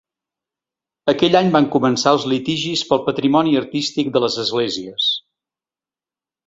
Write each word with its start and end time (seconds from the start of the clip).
Aquell 1.13 1.37
any 1.39 1.51
van 1.57 1.67
començar 1.75 2.15
els 2.17 2.25
litigis 2.33 2.85
pel 2.93 3.05
patrimoni 3.11 3.55
artístic 3.63 4.13
de 4.17 4.27
les 4.27 4.43
esglésies. 4.47 5.13